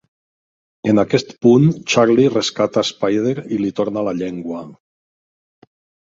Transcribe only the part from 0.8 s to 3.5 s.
En aquest punt, Charlie rescata Spider